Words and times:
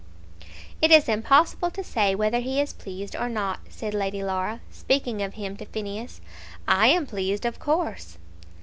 "It 0.81 0.89
is 0.89 1.07
impossible 1.07 1.69
to 1.69 1.83
say 1.83 2.15
whether 2.15 2.39
he 2.39 2.59
is 2.59 2.73
pleased 2.73 3.15
or 3.15 3.29
not," 3.29 3.59
said 3.69 3.93
Lady 3.93 4.23
Laura, 4.23 4.59
speaking 4.71 5.21
of 5.21 5.35
him 5.35 5.55
to 5.57 5.65
Phineas. 5.67 6.21
"I 6.67 6.87
am 6.87 7.05
pleased, 7.05 7.45
of 7.45 7.59
course." 7.59 8.17